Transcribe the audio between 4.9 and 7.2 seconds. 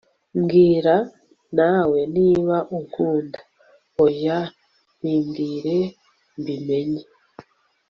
bimbwire mbimenye